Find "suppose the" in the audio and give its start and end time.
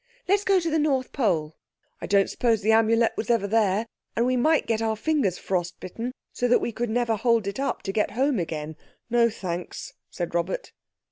2.27-2.71